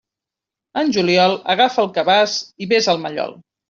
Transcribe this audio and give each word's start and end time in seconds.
En 0.83 0.89
juliol, 0.95 1.37
agafa 1.57 1.87
el 1.87 1.95
cabàs 2.01 2.37
i 2.67 2.73
vés 2.77 2.93
al 2.97 3.07
mallol. 3.09 3.43